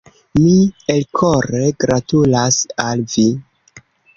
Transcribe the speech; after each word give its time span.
Mi 0.37 0.53
elkore 0.93 1.61
gratulas 1.85 2.59
al 2.87 3.05
vi! 3.17 3.27